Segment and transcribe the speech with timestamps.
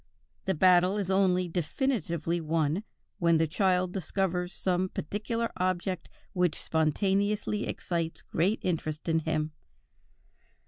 [0.45, 2.83] "The battle is only definitively won,
[3.19, 9.51] when the child discovers some particular object which spontaneously excites great interest in him.